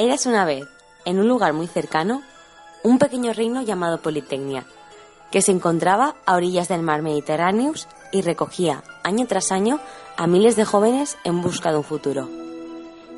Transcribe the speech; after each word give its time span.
Érase 0.00 0.28
una 0.28 0.44
vez, 0.44 0.68
en 1.04 1.18
un 1.18 1.26
lugar 1.26 1.54
muy 1.54 1.66
cercano, 1.66 2.22
un 2.84 3.00
pequeño 3.00 3.32
reino 3.32 3.62
llamado 3.62 4.00
Politecnia, 4.00 4.64
que 5.32 5.42
se 5.42 5.50
encontraba 5.50 6.14
a 6.24 6.36
orillas 6.36 6.68
del 6.68 6.82
mar 6.82 7.02
Mediterráneo 7.02 7.72
y 8.12 8.22
recogía, 8.22 8.84
año 9.02 9.26
tras 9.26 9.50
año, 9.50 9.80
a 10.16 10.28
miles 10.28 10.54
de 10.54 10.64
jóvenes 10.64 11.18
en 11.24 11.42
busca 11.42 11.72
de 11.72 11.78
un 11.78 11.82
futuro. 11.82 12.28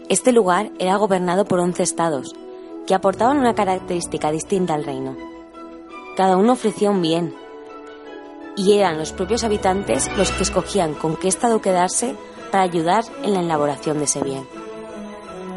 Este 0.08 0.32
lugar 0.32 0.70
era 0.78 0.96
gobernado 0.96 1.44
por 1.44 1.60
once 1.60 1.82
estados, 1.82 2.34
que 2.86 2.94
aportaban 2.94 3.36
una 3.36 3.54
característica 3.54 4.30
distinta 4.32 4.72
al 4.72 4.84
reino. 4.84 5.18
Cada 6.16 6.38
uno 6.38 6.54
ofrecía 6.54 6.90
un 6.90 7.02
bien, 7.02 7.34
y 8.56 8.72
eran 8.72 8.96
los 8.96 9.12
propios 9.12 9.44
habitantes 9.44 10.10
los 10.16 10.30
que 10.32 10.44
escogían 10.44 10.94
con 10.94 11.16
qué 11.16 11.28
estado 11.28 11.60
quedarse 11.60 12.16
para 12.50 12.64
ayudar 12.64 13.04
en 13.22 13.34
la 13.34 13.40
elaboración 13.40 13.98
de 13.98 14.04
ese 14.04 14.22
bien. 14.22 14.69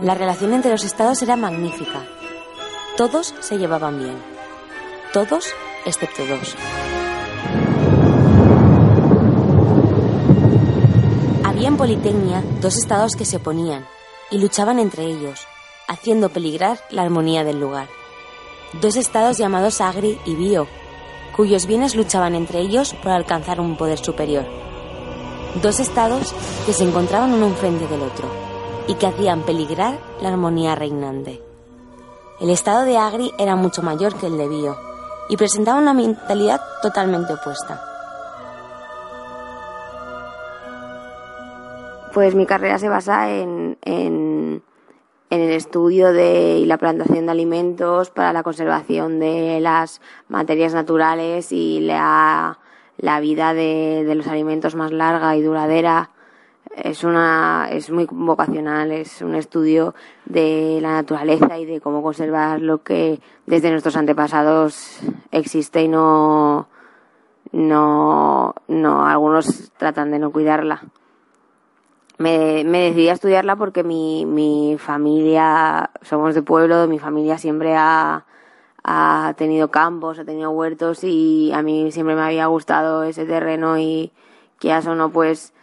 La 0.04 0.16
relación 0.16 0.52
entre 0.54 0.70
los 0.70 0.84
estados 0.84 1.22
era 1.22 1.38
magnífica. 1.38 2.04
Todos 2.98 3.34
se 3.40 3.58
llevaban 3.58 4.00
bien. 4.00 4.18
Todos 5.14 5.46
excepto 5.86 6.26
dos. 6.26 6.58
Había 11.46 11.70
en 11.70 11.78
Politecnia 11.78 12.44
dos 12.60 12.76
estados 12.76 13.16
que 13.16 13.24
se 13.24 13.38
oponían 13.38 13.86
y 14.30 14.40
luchaban 14.40 14.78
entre 14.78 15.06
ellos, 15.06 15.48
haciendo 15.88 16.28
peligrar 16.28 16.80
la 16.90 17.04
armonía 17.04 17.46
del 17.46 17.62
lugar. 17.62 17.88
Dos 18.82 18.98
estados 18.98 19.38
llamados 19.38 19.80
Agri 19.80 20.20
y 20.26 20.36
Bio, 20.36 20.68
cuyos 21.34 21.66
bienes 21.66 21.96
luchaban 21.96 22.36
entre 22.36 22.60
ellos 22.60 22.94
por 23.02 23.14
alcanzar 23.14 23.62
un 23.62 23.78
poder 23.78 24.00
superior. 24.00 24.46
Dos 25.62 25.80
estados 25.80 26.36
que 26.66 26.74
se 26.74 26.84
encontraban 26.84 27.32
uno 27.32 27.48
enfrente 27.48 27.88
del 27.88 28.02
otro 28.02 28.53
y 28.88 28.96
que 28.96 29.08
hacían 29.08 29.42
peligrar 29.42 29.98
la 30.22 30.30
armonía 30.30 30.76
reinante. 30.76 31.42
El 32.40 32.50
estado 32.50 32.84
de 32.84 32.98
Agri 32.98 33.32
era 33.38 33.56
mucho 33.56 33.82
mayor 33.82 34.16
que 34.16 34.28
el 34.28 34.38
de 34.38 34.48
Bio 34.48 34.76
y 35.30 35.38
presentaba 35.38 35.80
una 35.80 35.94
mentalidad 35.94 36.62
totalmente 36.82 37.34
opuesta. 37.34 37.82
Pues 42.14 42.36
mi 42.36 42.46
carrera 42.46 42.78
se 42.78 42.90
basa 42.90 43.32
en, 43.32 43.78
en, 43.82 44.62
el 45.30 45.52
estudio 45.52 46.14
de, 46.14 46.60
y 46.60 46.66
la 46.66 46.78
plantación 46.78 47.26
de 47.26 47.32
alimentos 47.32 48.12
para 48.12 48.34
la 48.34 48.44
conservación 48.44 49.20
de 49.20 49.60
las 49.62 50.00
materias 50.28 50.74
naturales 50.74 51.52
y 51.52 51.80
la, 51.80 52.60
la 52.98 53.20
vida 53.20 53.56
de, 53.56 54.04
de 54.06 54.16
los 54.16 54.28
alimentos 54.28 54.76
más 54.76 54.92
larga 54.92 55.36
y 55.36 55.42
duradera 55.42 56.12
es 56.76 57.04
una 57.04 57.68
es 57.72 57.90
muy 57.90 58.08
vocacional, 58.10 58.92
es 58.92 59.22
un 59.22 59.36
estudio 59.36 59.94
de 60.26 60.80
la 60.82 60.94
naturaleza 60.94 61.58
y 61.58 61.66
de 61.66 61.82
cómo 61.82 62.02
conservar 62.02 62.62
lo 62.62 62.84
que 62.84 63.20
desde 63.46 63.70
nuestros 63.70 63.96
antepasados 63.96 65.00
existe 65.32 65.84
y 65.84 65.88
no 65.88 66.68
no 67.52 68.56
no 68.68 69.06
algunos 69.06 69.72
tratan 69.78 70.12
de 70.12 70.20
no 70.20 70.32
cuidarla. 70.32 70.84
Me, 72.18 72.64
me 72.64 72.80
decidí 72.82 73.10
a 73.10 73.14
estudiarla 73.14 73.56
porque 73.56 73.84
mi, 73.84 74.26
mi 74.26 74.78
familia, 74.78 75.90
somos 76.04 76.36
de 76.36 76.44
pueblo, 76.44 76.88
mi 76.88 77.00
familia 77.00 77.38
siempre 77.38 77.76
ha, 77.76 78.26
ha 78.84 79.34
tenido 79.36 79.72
campos, 79.72 80.20
ha 80.20 80.24
tenido 80.24 80.52
huertos 80.52 81.04
y 81.04 81.52
a 81.54 81.62
mí 81.64 81.92
siempre 81.92 82.16
me 82.16 82.22
había 82.22 82.46
gustado 82.46 83.04
ese 83.04 83.26
terreno 83.26 83.78
y 83.78 84.12
que 84.60 84.76
eso 84.78 84.94
no 84.96 85.10
pues 85.10 85.54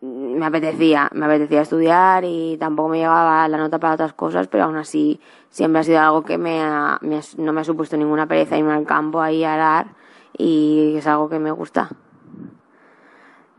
me 0.00 0.44
apetecía, 0.44 1.08
me 1.12 1.26
apetecía 1.26 1.62
estudiar 1.62 2.24
y 2.24 2.56
tampoco 2.58 2.90
me 2.90 2.98
llevaba 2.98 3.48
la 3.48 3.56
nota 3.56 3.78
para 3.78 3.94
otras 3.94 4.12
cosas, 4.12 4.46
pero 4.48 4.64
aún 4.64 4.76
así 4.76 5.20
siempre 5.50 5.80
ha 5.80 5.84
sido 5.84 6.00
algo 6.00 6.22
que 6.22 6.38
me, 6.38 6.60
no 7.38 7.52
me 7.52 7.60
ha 7.60 7.64
supuesto 7.64 7.96
ninguna 7.96 8.26
pereza 8.26 8.58
irme 8.58 8.72
al 8.72 8.84
campo 8.84 9.20
ahí 9.20 9.44
a 9.44 9.54
arar 9.54 9.86
y 10.36 10.94
es 10.96 11.06
algo 11.06 11.28
que 11.28 11.38
me 11.38 11.50
gusta. 11.50 11.90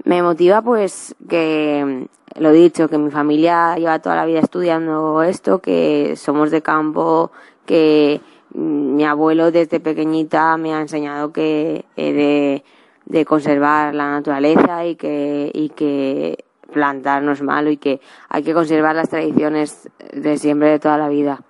Me 0.03 0.21
motiva 0.21 0.61
pues 0.61 1.15
que, 1.27 2.07
lo 2.35 2.51
dicho, 2.51 2.87
que 2.87 2.97
mi 2.97 3.09
familia 3.09 3.75
lleva 3.75 3.99
toda 3.99 4.15
la 4.15 4.25
vida 4.25 4.39
estudiando 4.39 5.23
esto, 5.23 5.59
que 5.59 6.15
somos 6.15 6.51
de 6.51 6.61
campo, 6.61 7.31
que 7.65 8.21
mi 8.53 9.05
abuelo 9.05 9.51
desde 9.51 9.79
pequeñita 9.79 10.55
me 10.57 10.73
ha 10.73 10.81
enseñado 10.81 11.33
que 11.33 11.85
de 11.95 12.63
de 13.07 13.25
conservar 13.25 13.95
la 13.95 14.11
naturaleza 14.11 14.85
y 14.85 14.95
que, 14.95 15.49
y 15.53 15.69
que 15.69 16.43
plantar 16.71 17.23
no 17.23 17.31
es 17.31 17.41
malo 17.41 17.69
y 17.69 17.77
que 17.77 18.01
hay 18.29 18.43
que 18.43 18.53
conservar 18.53 18.95
las 18.95 19.09
tradiciones 19.09 19.89
de 20.13 20.37
siempre, 20.37 20.71
de 20.71 20.79
toda 20.79 20.97
la 20.97 21.07
vida. 21.07 21.41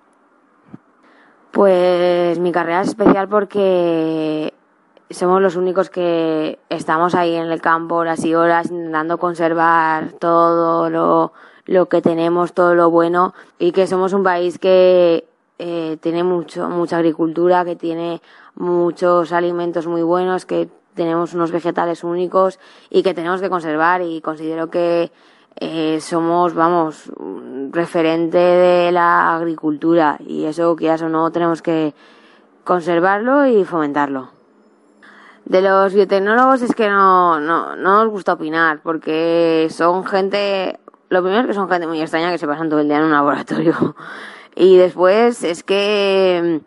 Pues 1.50 2.38
mi 2.38 2.52
carrera 2.52 2.82
es 2.82 2.88
especial 2.88 3.28
porque 3.28 4.54
somos 5.10 5.42
los 5.42 5.56
únicos 5.56 5.90
que 5.90 6.60
estamos 6.68 7.14
ahí 7.14 7.34
en 7.34 7.50
el 7.50 7.60
campo 7.60 7.96
horas 7.96 8.24
y 8.24 8.34
horas 8.34 8.70
intentando 8.70 9.18
conservar 9.18 10.12
todo 10.12 10.90
lo, 10.90 11.32
lo 11.64 11.86
que 11.86 12.02
tenemos, 12.02 12.52
todo 12.52 12.74
lo 12.74 12.90
bueno 12.90 13.34
y 13.58 13.72
que 13.72 13.88
somos 13.88 14.12
un 14.12 14.22
país 14.22 14.58
que 14.58 15.26
eh, 15.58 15.96
tiene 16.00 16.22
mucho, 16.22 16.68
mucha 16.68 16.98
agricultura, 16.98 17.64
que 17.64 17.74
tiene 17.74 18.20
muchos 18.54 19.32
alimentos 19.32 19.88
muy 19.88 20.02
buenos, 20.02 20.46
que 20.46 20.68
tenemos 20.98 21.32
unos 21.32 21.52
vegetales 21.52 22.02
únicos 22.02 22.58
y 22.90 23.02
que 23.04 23.14
tenemos 23.14 23.40
que 23.40 23.48
conservar 23.48 24.02
y 24.02 24.20
considero 24.20 24.68
que 24.68 25.12
eh, 25.56 26.00
somos, 26.00 26.54
vamos, 26.54 27.10
referente 27.70 28.36
de 28.36 28.90
la 28.92 29.36
agricultura 29.36 30.18
y 30.26 30.44
eso, 30.44 30.74
quieras 30.74 31.02
o 31.02 31.08
no, 31.08 31.30
tenemos 31.30 31.62
que 31.62 31.94
conservarlo 32.64 33.46
y 33.46 33.64
fomentarlo. 33.64 34.30
De 35.44 35.62
los 35.62 35.94
biotecnólogos 35.94 36.62
es 36.62 36.74
que 36.74 36.88
no, 36.88 37.38
no, 37.40 37.76
no 37.76 38.02
nos 38.04 38.10
gusta 38.10 38.32
opinar 38.32 38.80
porque 38.82 39.68
son 39.70 40.04
gente, 40.04 40.80
lo 41.10 41.22
primero 41.22 41.42
es 41.42 41.46
que 41.46 41.54
son 41.54 41.70
gente 41.70 41.86
muy 41.86 42.02
extraña 42.02 42.32
que 42.32 42.38
se 42.38 42.46
pasan 42.46 42.68
todo 42.68 42.80
el 42.80 42.88
día 42.88 42.98
en 42.98 43.04
un 43.04 43.12
laboratorio 43.12 43.94
y 44.56 44.76
después 44.76 45.44
es 45.44 45.62
que 45.62 46.60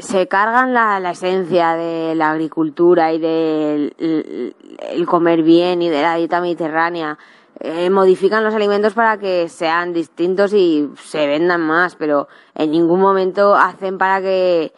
se 0.00 0.28
cargan 0.28 0.74
la, 0.74 1.10
esencia 1.10 1.74
de 1.74 2.14
la 2.14 2.30
agricultura 2.30 3.12
y 3.12 3.18
del 3.18 3.94
el, 3.98 5.06
comer 5.06 5.42
bien 5.42 5.82
y 5.82 5.88
de 5.88 6.02
la 6.02 6.16
dieta 6.16 6.40
mediterránea. 6.40 7.18
Eh, 7.60 7.90
modifican 7.90 8.44
los 8.44 8.54
alimentos 8.54 8.94
para 8.94 9.18
que 9.18 9.48
sean 9.48 9.92
distintos 9.92 10.52
y 10.52 10.88
se 11.02 11.26
vendan 11.26 11.60
más, 11.60 11.96
pero 11.96 12.28
en 12.54 12.70
ningún 12.70 13.00
momento 13.00 13.56
hacen 13.56 13.98
para 13.98 14.20
que 14.20 14.72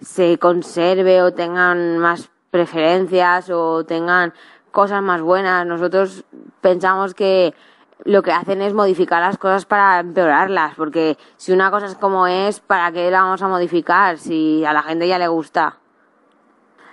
se 0.00 0.38
conserve 0.38 1.22
o 1.22 1.32
tengan 1.32 1.98
más 1.98 2.28
preferencias 2.50 3.48
o 3.50 3.84
tengan 3.84 4.34
cosas 4.70 5.02
más 5.02 5.22
buenas. 5.22 5.66
Nosotros 5.66 6.24
pensamos 6.60 7.14
que 7.14 7.54
lo 8.04 8.22
que 8.22 8.32
hacen 8.32 8.62
es 8.62 8.74
modificar 8.74 9.22
las 9.22 9.38
cosas 9.38 9.64
para 9.64 10.00
empeorarlas, 10.00 10.74
porque 10.76 11.16
si 11.36 11.52
una 11.52 11.70
cosa 11.70 11.86
es 11.86 11.94
como 11.94 12.26
es, 12.26 12.60
¿para 12.60 12.92
qué 12.92 13.10
la 13.10 13.22
vamos 13.22 13.42
a 13.42 13.48
modificar 13.48 14.18
si 14.18 14.64
a 14.64 14.72
la 14.72 14.82
gente 14.82 15.08
ya 15.08 15.18
le 15.18 15.28
gusta? 15.28 15.78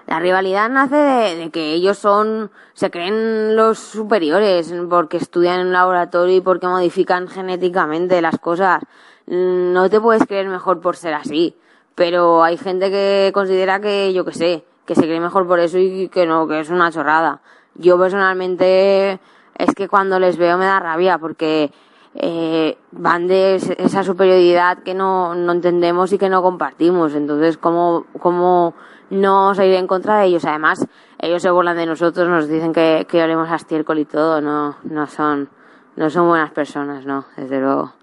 La 0.07 0.19
rivalidad 0.19 0.69
nace 0.69 0.95
de, 0.95 1.49
que 1.49 1.73
ellos 1.73 1.97
son, 1.97 2.51
se 2.73 2.91
creen 2.91 3.55
los 3.55 3.79
superiores 3.79 4.73
porque 4.89 5.17
estudian 5.17 5.61
en 5.61 5.67
un 5.67 5.73
laboratorio 5.73 6.35
y 6.35 6.41
porque 6.41 6.67
modifican 6.67 7.27
genéticamente 7.27 8.21
las 8.21 8.37
cosas. 8.37 8.83
No 9.27 9.89
te 9.89 10.01
puedes 10.01 10.25
creer 10.25 10.49
mejor 10.49 10.81
por 10.81 10.97
ser 10.97 11.13
así, 11.13 11.55
pero 11.95 12.43
hay 12.43 12.57
gente 12.57 12.91
que 12.91 13.31
considera 13.33 13.79
que, 13.79 14.13
yo 14.13 14.25
que 14.25 14.33
sé, 14.33 14.65
que 14.85 14.95
se 14.95 15.03
cree 15.03 15.21
mejor 15.21 15.47
por 15.47 15.59
eso 15.59 15.77
y 15.77 16.09
que 16.09 16.25
no, 16.25 16.47
que 16.47 16.59
es 16.59 16.69
una 16.69 16.91
chorrada. 16.91 17.39
Yo 17.75 17.97
personalmente 17.97 19.19
es 19.57 19.73
que 19.75 19.87
cuando 19.87 20.19
les 20.19 20.37
veo 20.37 20.57
me 20.57 20.65
da 20.65 20.79
rabia 20.79 21.17
porque 21.17 21.71
eh, 22.15 22.77
van 22.91 23.27
de 23.27 23.55
esa 23.55 24.03
superioridad 24.03 24.79
que 24.83 24.93
no, 24.93 25.33
no 25.33 25.51
entendemos 25.51 26.13
y 26.13 26.17
que 26.17 26.29
no 26.29 26.41
compartimos. 26.41 27.15
Entonces, 27.15 27.57
¿cómo, 27.57 28.05
cómo 28.19 28.75
no 29.09 29.53
ir 29.53 29.73
en 29.73 29.87
contra 29.87 30.19
de 30.19 30.27
ellos? 30.27 30.45
Además, 30.45 30.85
ellos 31.19 31.41
se 31.41 31.49
burlan 31.49 31.77
de 31.77 31.85
nosotros, 31.85 32.27
nos 32.27 32.47
dicen 32.47 32.73
que, 32.73 33.07
que 33.09 33.23
olemos 33.23 33.49
a 33.49 33.55
estiércol 33.55 33.99
y 33.99 34.05
todo. 34.05 34.41
No, 34.41 34.75
no 34.83 35.07
son, 35.07 35.49
no 35.95 36.09
son 36.09 36.27
buenas 36.27 36.51
personas, 36.51 37.05
no, 37.05 37.25
desde 37.35 37.59
luego. 37.59 37.93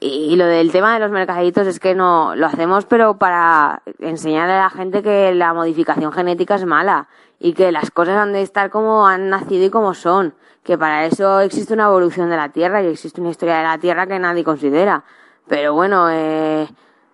Y, 0.00 0.36
lo 0.36 0.46
del 0.46 0.72
tema 0.72 0.94
de 0.94 1.00
los 1.00 1.10
mercaditos 1.10 1.66
es 1.66 1.80
que 1.80 1.94
no 1.94 2.34
lo 2.36 2.46
hacemos, 2.46 2.84
pero 2.86 3.18
para 3.18 3.82
enseñarle 3.98 4.54
a 4.54 4.62
la 4.62 4.70
gente 4.70 5.02
que 5.02 5.34
la 5.34 5.54
modificación 5.54 6.12
genética 6.12 6.56
es 6.56 6.64
mala 6.64 7.08
y 7.38 7.52
que 7.52 7.72
las 7.72 7.90
cosas 7.90 8.16
han 8.16 8.32
de 8.32 8.42
estar 8.42 8.70
como 8.70 9.06
han 9.06 9.30
nacido 9.30 9.64
y 9.64 9.70
como 9.70 9.94
son, 9.94 10.34
que 10.62 10.76
para 10.76 11.06
eso 11.06 11.40
existe 11.40 11.74
una 11.74 11.86
evolución 11.86 12.30
de 12.30 12.36
la 12.36 12.50
Tierra 12.50 12.82
y 12.82 12.86
existe 12.88 13.20
una 13.20 13.30
historia 13.30 13.58
de 13.58 13.64
la 13.64 13.78
Tierra 13.78 14.06
que 14.06 14.18
nadie 14.18 14.44
considera. 14.44 15.04
Pero 15.48 15.74
bueno, 15.74 16.08
eh, 16.10 16.68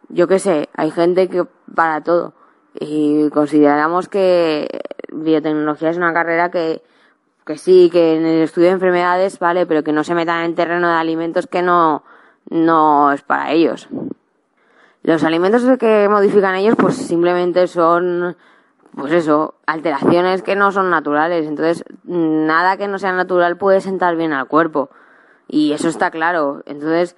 yo 0.09 0.27
qué 0.29 0.39
sé, 0.39 0.69
hay 0.75 0.91
gente 0.91 1.29
que 1.29 1.45
para 1.75 2.03
todo 2.03 2.35
y 2.75 3.29
consideramos 3.31 4.09
que 4.09 4.69
biotecnología 5.13 5.91
es 5.91 5.97
una 5.99 6.15
carrera 6.15 6.51
que 6.51 6.83
que 7.45 7.59
sí, 7.59 7.91
que 7.91 8.17
en 8.17 8.25
el 8.25 8.43
estudio 8.43 8.69
de 8.69 8.75
enfermedades 8.75 9.39
vale, 9.39 9.67
pero 9.67 9.83
que 9.83 9.93
no 9.93 10.05
se 10.05 10.15
metan 10.15 10.45
en 10.45 10.55
terreno 10.55 10.89
de 10.89 10.95
alimentos 10.95 11.47
que 11.47 11.63
no 11.63 12.05
no 12.51 13.13
es 13.13 13.23
para 13.23 13.51
ellos. 13.53 13.89
Los 15.03 15.25
alimentos 15.25 15.65
que 15.79 16.09
modifican 16.09 16.55
ellos 16.55 16.77
pues 16.79 16.95
simplemente 16.97 17.67
son 17.67 18.37
pues 18.95 19.13
eso, 19.13 19.55
alteraciones 19.67 20.43
que 20.43 20.55
no 20.55 20.71
son 20.71 20.91
naturales. 20.91 21.47
Entonces, 21.47 21.85
nada 22.05 22.77
que 22.77 22.89
no 22.89 22.99
sea 22.99 23.13
natural 23.13 23.57
puede 23.57 23.81
sentar 23.81 24.17
bien 24.17 24.33
al 24.33 24.47
cuerpo. 24.47 24.91
Y 25.49 25.73
eso 25.73 25.89
está 25.89 26.11
claro. 26.11 26.63
Entonces, 26.67 27.17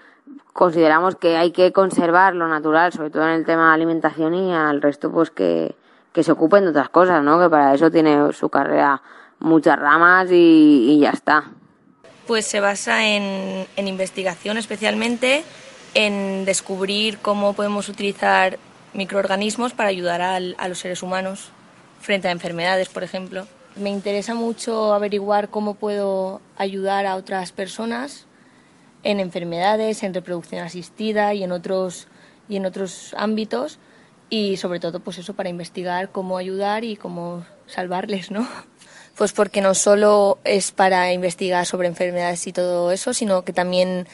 consideramos 0.53 1.17
que 1.17 1.37
hay 1.37 1.51
que 1.51 1.73
conservar 1.73 2.35
lo 2.35 2.49
natural, 2.49 2.93
sobre 2.93 3.11
todo 3.11 3.25
en 3.25 3.31
el 3.31 3.45
tema 3.45 3.69
de 3.69 3.75
alimentación 3.75 4.35
y 4.35 4.55
al 4.55 4.83
resto, 4.83 5.11
pues 5.11 5.31
que, 5.31 5.75
que 6.13 6.23
se 6.23 6.33
ocupen 6.33 6.65
de 6.65 6.71
otras 6.71 6.89
cosas, 6.89 7.23
¿no? 7.23 7.41
Que 7.41 7.51
para 7.51 7.75
eso 7.75 7.91
tiene 7.91 8.33
su 8.33 8.49
carrera 8.49 9.03
muchas 9.41 9.79
ramas 9.79 10.31
y, 10.31 10.93
y 10.93 11.01
ya 11.01 11.11
está. 11.11 11.45
Pues 12.27 12.47
se 12.47 12.61
basa 12.61 13.07
en, 13.07 13.67
en 13.77 13.89
investigación 13.89 14.57
especialmente, 14.57 15.45
en 15.95 16.45
descubrir 16.45 17.19
cómo 17.19 17.53
podemos 17.53 17.89
utilizar 17.89 18.59
microorganismos 18.95 19.73
para 19.73 19.89
ayudar 19.91 20.23
al, 20.23 20.55
a 20.59 20.69
los 20.69 20.79
seres 20.79 21.03
humanos 21.03 21.51
frente 22.01 22.29
a 22.29 22.31
enfermedades, 22.31 22.89
por 22.89 23.03
ejemplo. 23.03 23.47
Me 23.77 23.91
interesa 23.91 24.35
mucho 24.35 24.95
averiguar 24.95 25.49
cómo 25.49 25.75
puedo 25.75 26.41
ayudar 26.57 27.07
a 27.07 27.17
otras 27.17 27.53
personas 27.53 28.27
en 29.03 29.21
enfermedades, 29.21 30.03
en 30.03 30.15
reproducción 30.15 30.63
asistida 30.63 31.35
y 31.35 31.45
en 31.45 31.53
otros, 31.53 32.09
y 32.49 32.57
en 32.57 32.67
otros 32.67 33.15
ámbitos 33.19 33.79
y 34.31 34.57
sobre 34.57 34.81
todo 34.81 35.01
pues 35.01 35.19
eso 35.19 35.35
para 35.35 35.49
investigar 35.49 36.11
cómo 36.11 36.39
ayudar 36.39 36.85
y 36.85 36.97
cómo 36.97 37.45
salvarles, 37.67 38.31
¿no? 38.31 38.49
Pues 39.17 39.33
porque 39.33 39.61
no 39.61 39.75
solo 39.75 40.39
es 40.45 40.73
para 40.73 41.13
investigar 41.13 41.67
sobre 41.67 41.89
enfermedades 41.89 42.47
y 42.47 42.53
todo 42.53 42.91
eso, 42.91 43.15
sino 43.15 43.45
que 43.45 43.53
también 43.53 44.09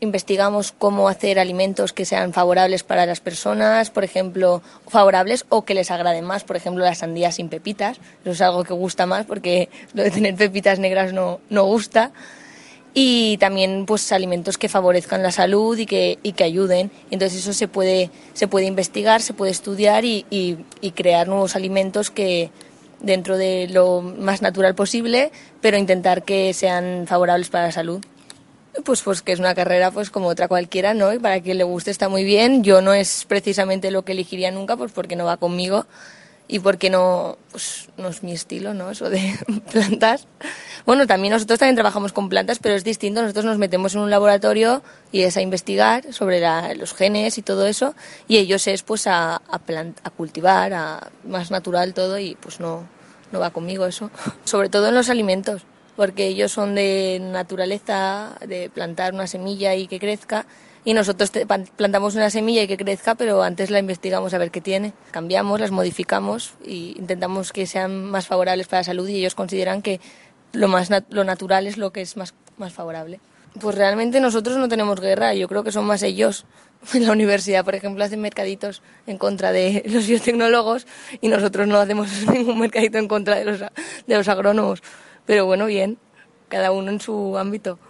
investigamos 0.00 0.72
cómo 0.72 1.08
hacer 1.08 1.38
alimentos 1.38 1.92
que 1.92 2.04
sean 2.04 2.32
favorables 2.32 2.84
para 2.84 3.06
las 3.06 3.20
personas, 3.20 3.90
por 3.90 4.04
ejemplo, 4.04 4.62
favorables 4.86 5.44
o 5.48 5.64
que 5.64 5.74
les 5.74 5.90
agraden 5.90 6.24
más, 6.24 6.44
por 6.44 6.56
ejemplo, 6.56 6.84
las 6.84 6.98
sandías 6.98 7.36
sin 7.36 7.48
pepitas. 7.48 7.98
Eso 8.22 8.30
es 8.30 8.40
algo 8.40 8.64
que 8.64 8.74
gusta 8.74 9.06
más 9.06 9.26
porque 9.26 9.68
lo 9.94 10.02
de 10.02 10.10
tener 10.10 10.34
pepitas 10.36 10.78
negras 10.78 11.12
no, 11.12 11.40
no 11.50 11.64
gusta. 11.64 12.12
Y 12.94 13.36
también 13.38 13.84
pues 13.86 14.10
alimentos 14.12 14.58
que 14.58 14.68
favorezcan 14.68 15.22
la 15.22 15.30
salud 15.30 15.76
y 15.76 15.86
que, 15.86 16.18
y 16.22 16.32
que 16.32 16.44
ayuden. 16.44 16.90
Entonces 17.10 17.40
eso 17.40 17.52
se 17.52 17.68
puede, 17.68 18.10
se 18.32 18.48
puede 18.48 18.66
investigar, 18.66 19.20
se 19.22 19.34
puede 19.34 19.52
estudiar 19.52 20.04
y, 20.04 20.24
y, 20.30 20.58
y 20.80 20.92
crear 20.92 21.28
nuevos 21.28 21.54
alimentos 21.54 22.10
que 22.10 22.50
dentro 23.00 23.36
de 23.36 23.68
lo 23.68 24.02
más 24.02 24.42
natural 24.42 24.74
posible, 24.74 25.30
pero 25.60 25.76
intentar 25.76 26.22
que 26.24 26.52
sean 26.54 27.06
favorables 27.06 27.48
para 27.48 27.66
la 27.66 27.72
salud. 27.72 28.00
Pues, 28.84 29.02
pues 29.02 29.22
que 29.22 29.32
es 29.32 29.40
una 29.40 29.54
carrera 29.54 29.90
pues 29.90 30.10
como 30.10 30.28
otra 30.28 30.46
cualquiera, 30.46 30.94
¿no? 30.94 31.12
Y 31.12 31.18
para 31.18 31.40
quien 31.40 31.58
le 31.58 31.64
guste 31.64 31.90
está 31.90 32.08
muy 32.08 32.24
bien. 32.24 32.62
Yo 32.62 32.80
no 32.80 32.94
es 32.94 33.24
precisamente 33.26 33.90
lo 33.90 34.04
que 34.04 34.12
elegiría 34.12 34.50
nunca, 34.50 34.76
pues 34.76 34.92
porque 34.92 35.16
no 35.16 35.24
va 35.24 35.36
conmigo 35.36 35.86
y 36.48 36.60
porque 36.60 36.88
no, 36.88 37.36
pues 37.52 37.90
no 37.98 38.08
es 38.08 38.22
mi 38.22 38.32
estilo, 38.32 38.72
¿no? 38.72 38.90
Eso 38.90 39.10
de 39.10 39.38
plantas. 39.72 40.26
Bueno, 40.86 41.06
también 41.06 41.34
nosotros 41.34 41.58
también 41.58 41.76
trabajamos 41.76 42.14
con 42.14 42.30
plantas, 42.30 42.58
pero 42.58 42.74
es 42.74 42.84
distinto. 42.84 43.20
Nosotros 43.20 43.44
nos 43.44 43.58
metemos 43.58 43.94
en 43.94 44.00
un 44.00 44.10
laboratorio 44.10 44.82
y 45.12 45.22
es 45.22 45.36
a 45.36 45.42
investigar 45.42 46.12
sobre 46.14 46.40
los 46.74 46.94
genes 46.94 47.36
y 47.36 47.42
todo 47.42 47.66
eso, 47.66 47.94
y 48.26 48.38
ellos 48.38 48.66
es 48.66 48.82
pues 48.82 49.06
a, 49.06 49.36
a, 49.36 49.60
a 50.02 50.10
cultivar, 50.10 50.72
a 50.72 51.10
más 51.24 51.50
natural 51.50 51.92
todo, 51.92 52.18
y 52.18 52.34
pues 52.36 52.60
no, 52.60 52.88
no 53.30 53.40
va 53.40 53.50
conmigo 53.50 53.86
eso. 53.86 54.10
Sobre 54.44 54.70
todo 54.70 54.88
en 54.88 54.94
los 54.94 55.10
alimentos 55.10 55.62
porque 55.98 56.28
ellos 56.28 56.52
son 56.52 56.76
de 56.76 57.18
naturaleza, 57.20 58.36
de 58.46 58.70
plantar 58.70 59.14
una 59.14 59.26
semilla 59.26 59.74
y 59.74 59.88
que 59.88 59.98
crezca, 59.98 60.46
y 60.84 60.94
nosotros 60.94 61.30
plantamos 61.76 62.14
una 62.14 62.30
semilla 62.30 62.62
y 62.62 62.68
que 62.68 62.76
crezca, 62.76 63.14
pero 63.14 63.42
antes 63.42 63.70
la 63.70 63.78
investigamos 63.78 64.34
a 64.34 64.38
ver 64.38 64.50
qué 64.50 64.60
tiene. 64.60 64.92
Cambiamos, 65.10 65.60
las 65.60 65.70
modificamos 65.70 66.54
e 66.64 66.94
intentamos 66.96 67.52
que 67.52 67.66
sean 67.66 68.04
más 68.04 68.26
favorables 68.26 68.68
para 68.68 68.80
la 68.80 68.84
salud 68.84 69.08
y 69.08 69.16
ellos 69.16 69.34
consideran 69.34 69.82
que 69.82 70.00
lo, 70.52 70.68
más 70.68 70.90
lo 71.10 71.24
natural 71.24 71.66
es 71.66 71.76
lo 71.76 71.92
que 71.92 72.00
es 72.00 72.16
más, 72.16 72.34
más 72.56 72.72
favorable. 72.72 73.20
Pues 73.60 73.74
realmente 73.74 74.20
nosotros 74.20 74.56
no 74.56 74.68
tenemos 74.68 75.00
guerra, 75.00 75.34
yo 75.34 75.48
creo 75.48 75.64
que 75.64 75.72
son 75.72 75.84
más 75.84 76.02
ellos. 76.02 76.46
En 76.94 77.06
la 77.06 77.12
universidad, 77.12 77.64
por 77.64 77.74
ejemplo, 77.74 78.04
hacen 78.04 78.20
mercaditos 78.20 78.82
en 79.08 79.18
contra 79.18 79.50
de 79.50 79.82
los 79.88 80.06
biotecnólogos 80.06 80.86
y 81.20 81.26
nosotros 81.26 81.66
no 81.66 81.76
hacemos 81.78 82.08
ningún 82.32 82.60
mercadito 82.60 82.98
en 82.98 83.08
contra 83.08 83.34
de 83.34 83.44
los, 83.44 83.58
de 83.58 84.16
los 84.16 84.28
agrónomos. 84.28 84.80
Pero 85.26 85.44
bueno, 85.44 85.66
bien, 85.66 85.98
cada 86.48 86.70
uno 86.70 86.90
en 86.92 87.00
su 87.00 87.36
ámbito. 87.36 87.80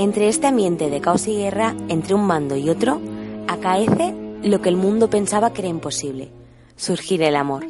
Entre 0.00 0.28
este 0.28 0.46
ambiente 0.46 0.90
de 0.90 1.00
caos 1.00 1.26
y 1.26 1.34
guerra 1.34 1.74
entre 1.88 2.14
un 2.14 2.28
bando 2.28 2.54
y 2.54 2.70
otro, 2.70 3.00
acaece 3.48 4.14
lo 4.44 4.62
que 4.62 4.68
el 4.68 4.76
mundo 4.76 5.10
pensaba 5.10 5.52
que 5.52 5.62
era 5.62 5.68
imposible, 5.68 6.30
surgir 6.76 7.20
el 7.20 7.34
amor. 7.34 7.66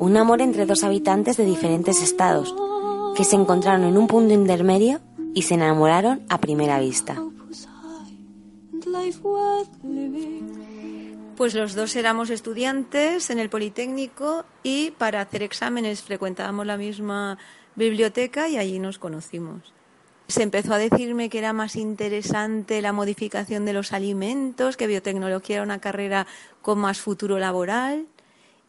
Un 0.00 0.16
amor 0.16 0.42
entre 0.42 0.66
dos 0.66 0.82
habitantes 0.82 1.36
de 1.36 1.44
diferentes 1.44 2.02
estados, 2.02 2.52
que 3.14 3.22
se 3.22 3.36
encontraron 3.36 3.84
en 3.84 3.96
un 3.96 4.08
punto 4.08 4.34
intermedio 4.34 4.98
y 5.34 5.42
se 5.42 5.54
enamoraron 5.54 6.22
a 6.28 6.40
primera 6.40 6.80
vista. 6.80 7.22
Pues 11.36 11.54
los 11.54 11.76
dos 11.76 11.94
éramos 11.94 12.30
estudiantes 12.30 13.30
en 13.30 13.38
el 13.38 13.50
Politécnico 13.50 14.44
y 14.64 14.90
para 14.98 15.20
hacer 15.20 15.44
exámenes 15.44 16.02
frecuentábamos 16.02 16.66
la 16.66 16.76
misma 16.76 17.38
biblioteca 17.76 18.48
y 18.48 18.56
allí 18.56 18.80
nos 18.80 18.98
conocimos. 18.98 19.72
Se 20.32 20.42
empezó 20.42 20.72
a 20.72 20.78
decirme 20.78 21.28
que 21.28 21.36
era 21.36 21.52
más 21.52 21.76
interesante 21.76 22.80
la 22.80 22.94
modificación 22.94 23.66
de 23.66 23.74
los 23.74 23.92
alimentos, 23.92 24.78
que 24.78 24.86
biotecnología 24.86 25.56
era 25.56 25.62
una 25.62 25.78
carrera 25.78 26.26
con 26.62 26.78
más 26.78 27.00
futuro 27.00 27.38
laboral. 27.38 28.06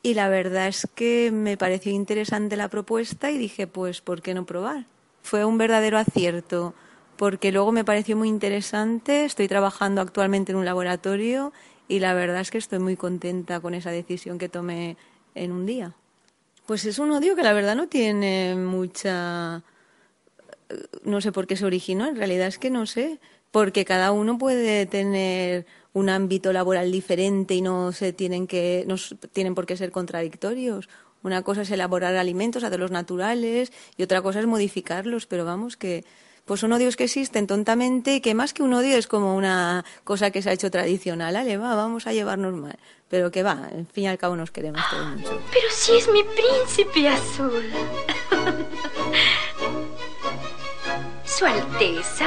Y 0.02 0.14
la 0.14 0.28
verdad 0.28 0.68
es 0.68 0.90
que 0.94 1.32
me 1.32 1.56
pareció 1.56 1.94
interesante 1.94 2.58
la 2.58 2.68
propuesta 2.68 3.32
y 3.32 3.38
dije, 3.38 3.66
pues, 3.66 4.02
¿por 4.02 4.22
qué 4.22 4.34
no 4.34 4.46
probar? 4.46 4.88
Fue 5.22 5.46
un 5.46 5.58
verdadero 5.58 5.98
acierto, 5.98 6.74
porque 7.16 7.54
luego 7.54 7.72
me 7.72 7.86
pareció 7.86 8.18
muy 8.18 8.28
interesante. 8.28 9.24
Estoy 9.24 9.48
trabajando 9.48 10.02
actualmente 10.02 10.52
en 10.52 10.58
un 10.58 10.66
laboratorio 10.66 11.54
y 11.88 12.00
la 12.00 12.14
verdad 12.14 12.42
es 12.42 12.52
que 12.52 12.58
estoy 12.58 12.80
muy 12.80 12.98
contenta 12.98 13.62
con 13.62 13.74
esa 13.74 13.92
decisión 13.92 14.38
que 14.38 14.50
tomé 14.50 14.98
en 15.34 15.54
un 15.54 15.66
día. 15.66 15.94
Pues 16.66 16.84
es 16.84 17.00
un 17.00 17.12
odio 17.12 17.38
que 17.38 17.44
la 17.44 17.54
verdad 17.54 17.78
no 17.78 17.88
tiene 17.88 18.54
mucha... 18.54 19.64
No 21.04 21.22
sé 21.22 21.32
por 21.32 21.48
qué 21.48 21.56
se 21.56 21.66
originó, 21.66 22.08
en 22.08 22.16
realidad 22.16 22.48
es 22.48 22.60
que 22.60 22.70
no 22.70 22.86
sé, 22.86 23.20
porque 23.52 23.86
cada 23.86 24.12
uno 24.12 24.38
puede 24.38 24.86
tener 24.86 25.66
un 25.94 26.10
ámbito 26.10 26.52
laboral 26.52 26.92
diferente 26.92 27.54
y 27.54 27.62
no 27.62 27.92
se 27.92 28.14
tienen 28.14 28.48
que 28.48 28.84
no 28.88 28.96
tienen 29.32 29.56
por 29.56 29.66
qué 29.66 29.78
ser 29.78 29.92
contradictorios. 29.92 30.90
Una 31.22 31.44
cosa 31.44 31.62
es 31.62 31.72
elaborar 31.72 32.16
alimentos, 32.16 32.64
hacerlos 32.64 32.92
naturales 32.92 33.72
y 33.96 34.04
otra 34.04 34.22
cosa 34.22 34.40
es 34.40 34.48
modificarlos, 34.48 35.26
pero 35.28 35.46
vamos 35.46 35.78
que 35.78 36.04
pues 36.46 36.60
son 36.60 36.74
odios 36.74 36.98
que 36.98 37.06
existen 37.06 37.48
tontamente 37.48 38.16
y 38.16 38.22
que 38.22 38.34
más 38.34 38.54
que 38.54 38.64
un 38.64 38.74
odio 38.74 38.98
es 38.98 39.08
como 39.08 39.36
una 39.38 39.86
cosa 40.04 40.32
que 40.32 40.42
se 40.42 40.50
ha 40.50 40.54
hecho 40.54 40.70
tradicional. 40.70 41.36
Ale, 41.36 41.58
va, 41.58 41.76
vamos 41.76 42.06
a 42.06 42.14
llevarnos 42.14 42.54
mal. 42.54 42.78
Pero 43.08 43.32
que 43.32 43.44
va, 43.44 43.70
en 43.72 43.88
fin 43.88 44.06
y 44.06 44.08
al 44.08 44.18
cabo 44.18 44.36
nos 44.36 44.52
queremos 44.52 44.82
todos. 44.90 45.22
Pero 45.52 45.68
si 45.72 45.94
es 45.94 46.10
mi 46.10 46.24
príncipe 46.24 47.08
azul. 47.08 47.64
Alteza. 51.46 52.26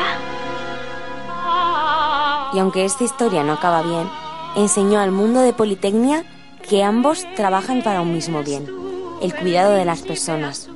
Y 2.52 2.58
aunque 2.58 2.84
esta 2.84 3.04
historia 3.04 3.42
no 3.42 3.54
acaba 3.54 3.82
bien, 3.82 4.08
enseñó 4.56 5.00
al 5.00 5.10
mundo 5.10 5.40
de 5.40 5.52
Politecnia 5.52 6.24
que 6.68 6.82
ambos 6.82 7.26
trabajan 7.34 7.82
para 7.82 8.00
un 8.00 8.12
mismo 8.12 8.42
bien, 8.42 8.66
el 9.20 9.34
cuidado 9.34 9.72
de 9.72 9.84
las 9.84 10.02
personas, 10.02 10.68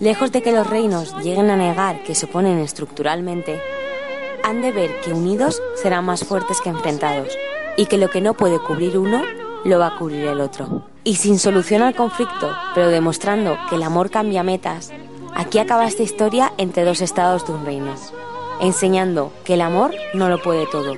Lejos 0.00 0.32
de 0.32 0.42
que 0.42 0.50
los 0.50 0.66
reinos 0.66 1.14
lleguen 1.22 1.50
a 1.50 1.56
negar 1.56 2.02
que 2.02 2.16
se 2.16 2.26
oponen 2.26 2.58
estructuralmente, 2.58 3.60
han 4.42 4.60
de 4.60 4.72
ver 4.72 5.00
que 5.00 5.12
unidos 5.12 5.62
serán 5.80 6.04
más 6.04 6.24
fuertes 6.24 6.60
que 6.60 6.68
enfrentados 6.68 7.28
y 7.76 7.86
que 7.86 7.96
lo 7.96 8.10
que 8.10 8.20
no 8.20 8.34
puede 8.34 8.58
cubrir 8.58 8.98
uno 8.98 9.22
lo 9.64 9.78
va 9.78 9.86
a 9.86 9.96
cubrir 9.96 10.26
el 10.26 10.40
otro. 10.40 10.88
Y 11.04 11.14
sin 11.14 11.38
solución 11.38 11.80
al 11.82 11.94
conflicto, 11.94 12.50
pero 12.74 12.88
demostrando 12.88 13.56
que 13.70 13.76
el 13.76 13.84
amor 13.84 14.10
cambia 14.10 14.42
metas, 14.42 14.92
aquí 15.34 15.58
acaba 15.58 15.86
esta 15.86 16.02
historia 16.02 16.52
entre 16.58 16.84
dos 16.84 17.00
estados 17.00 17.46
de 17.46 17.52
un 17.52 17.64
reino, 17.64 17.94
enseñando 18.60 19.32
que 19.44 19.54
el 19.54 19.60
amor 19.60 19.92
no 20.14 20.28
lo 20.28 20.40
puede 20.42 20.66
todo 20.66 20.94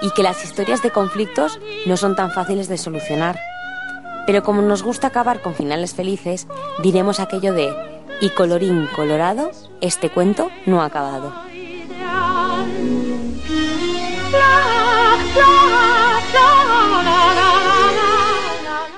y 0.00 0.10
que 0.10 0.22
las 0.22 0.44
historias 0.44 0.82
de 0.82 0.90
conflictos 0.90 1.58
no 1.86 1.96
son 1.96 2.16
tan 2.16 2.30
fáciles 2.30 2.68
de 2.68 2.78
solucionar. 2.78 3.38
Pero 4.26 4.42
como 4.42 4.62
nos 4.62 4.82
gusta 4.82 5.08
acabar 5.08 5.40
con 5.40 5.54
finales 5.54 5.94
felices, 5.94 6.46
diremos 6.82 7.18
aquello 7.20 7.52
de 7.52 7.72
y 8.20 8.30
colorín 8.30 8.88
colorado, 8.94 9.50
este 9.80 10.10
cuento 10.10 10.50
no 10.66 10.82
ha 10.82 10.86
acabado. 10.86 11.32